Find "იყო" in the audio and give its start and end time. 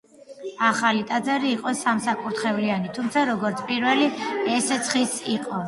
1.57-1.73, 5.39-5.57